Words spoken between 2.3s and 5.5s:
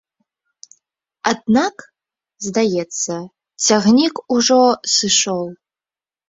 здаецца, цягнік ужо сышоў.